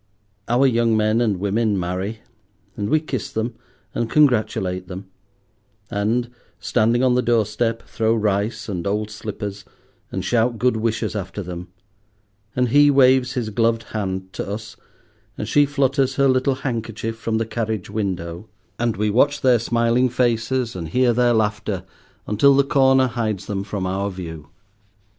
Our 0.47 0.65
young 0.65 0.97
men 0.97 1.21
and 1.21 1.37
women 1.39 1.79
marry, 1.79 2.21
and 2.75 2.89
we 2.89 2.99
kiss 2.99 3.31
them 3.31 3.53
and 3.93 4.09
congratulate 4.09 4.87
them; 4.87 5.05
and, 5.91 6.31
standing 6.59 7.03
on 7.03 7.13
the 7.13 7.21
doorstep, 7.21 7.83
throw 7.83 8.15
rice 8.15 8.67
and 8.67 8.87
old 8.87 9.11
slippers, 9.11 9.63
and 10.11 10.25
shout 10.25 10.57
good 10.57 10.75
wishes 10.75 11.15
after 11.15 11.43
them; 11.43 11.67
and 12.55 12.69
he 12.69 12.89
waves 12.89 13.33
his 13.33 13.51
gloved 13.51 13.83
hand 13.93 14.33
to 14.33 14.49
us, 14.49 14.75
and 15.37 15.47
she 15.47 15.67
flutters 15.67 16.15
her 16.15 16.27
little 16.27 16.55
handkerchief 16.55 17.15
from 17.15 17.37
the 17.37 17.45
carriage 17.45 17.87
window; 17.91 18.49
and 18.79 18.97
we 18.97 19.11
watch 19.11 19.41
their 19.41 19.59
smiling 19.59 20.09
faces 20.09 20.75
and 20.75 20.87
hear 20.89 21.13
their 21.13 21.35
laughter 21.35 21.85
until 22.25 22.55
the 22.55 22.63
corner 22.63 23.05
hides 23.05 23.45
them 23.45 23.63
from 23.63 23.85
our 23.85 24.09
view. 24.09 24.49